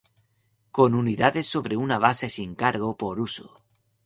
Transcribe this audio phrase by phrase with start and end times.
[0.77, 3.61] Con unidades sobre una base sin cargo por uso.